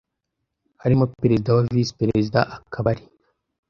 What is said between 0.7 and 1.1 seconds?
harimo